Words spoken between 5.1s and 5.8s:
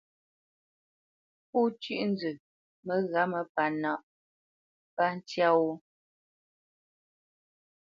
tyâ wó.